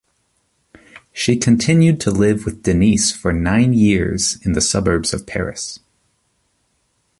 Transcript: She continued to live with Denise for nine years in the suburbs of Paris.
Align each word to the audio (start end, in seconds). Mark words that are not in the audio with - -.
She 1.13 1.37
continued 1.37 2.01
to 2.01 2.09
live 2.09 2.43
with 2.43 2.63
Denise 2.63 3.11
for 3.11 3.31
nine 3.31 3.71
years 3.75 4.43
in 4.43 4.53
the 4.53 4.59
suburbs 4.59 5.13
of 5.13 5.27
Paris. 5.27 5.77